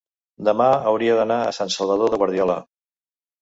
demà 0.47 0.69
hauria 0.91 1.17
d'anar 1.19 1.37
a 1.43 1.51
Sant 1.59 1.75
Salvador 1.75 2.11
de 2.15 2.21
Guardiola. 2.23 2.57